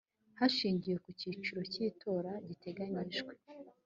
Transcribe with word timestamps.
hashingiwe 0.39 0.97
ku 1.03 1.09
cyiciro 1.19 1.61
cy 1.71 1.79
itora 1.87 2.31
giteganyijwe 2.47 3.33